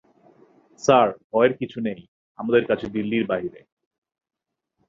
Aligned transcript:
Sir, 0.81 1.07
ভয়ের 1.31 1.53
কিছু 1.57 1.77
নেই, 1.87 1.99
আমাদের 2.39 2.63
কাছে 2.65 2.85
দিল্লির 2.95 3.25
বাহিরে। 3.27 3.61